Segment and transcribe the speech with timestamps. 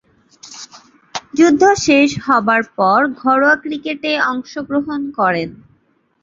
[1.33, 5.49] যুদ্ধ শেষ হবার পর ঘরোয়া ক্রিকেটে অংশগ্রহণ করেন।